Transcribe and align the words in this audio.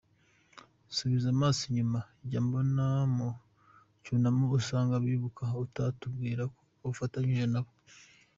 Subiza 0.95 1.27
amaso 1.35 1.61
inyuma, 1.69 1.99
njya 2.23 2.39
mbona 2.45 2.85
mu 3.15 3.29
cyunamo 4.03 4.43
usanga 4.59 4.93
abibuka, 4.95 5.43
ukatubwira 5.65 6.41
ko 6.53 6.59
ufatanyije 6.93 7.45
na 7.53 7.61
bo! 7.65 7.71